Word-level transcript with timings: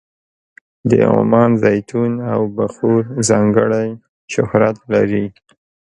د 0.89 0.91
عمان 1.15 1.51
زیتون 1.63 2.11
او 2.33 2.41
بخور 2.57 3.01
ځانګړی 3.29 3.89
شهرت 4.33 4.77
لري. 4.93 5.25